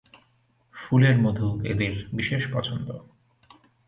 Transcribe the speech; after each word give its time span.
ফুলের 0.75 1.15
মধু 1.17 1.49
এদের 1.65 1.93
বিশেষ 2.13 2.43
পছন্দ। 2.53 2.87